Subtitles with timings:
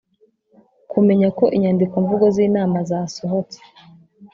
[0.91, 3.57] kumenya ko inyandiko mvugo z inama za sohotse